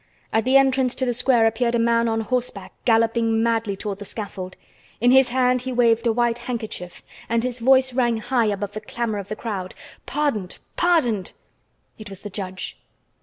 [0.33, 4.03] At the entrance to the square appeared a man on horseback, galloping madly toward the
[4.05, 4.55] scaffold.
[4.99, 8.81] In his hand he waved a white handkerchief, and his voice rang high above the
[8.81, 9.75] clamor of the crowd:
[10.07, 10.57] "Pardoned!
[10.75, 11.33] Pardoned!"
[11.99, 12.79] It was the judge.